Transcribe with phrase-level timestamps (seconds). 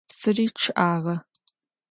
[0.09, 1.15] Psıri ççı'ağe.